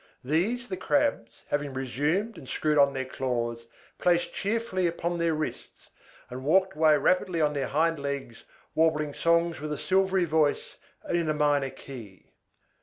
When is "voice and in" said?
10.25-11.29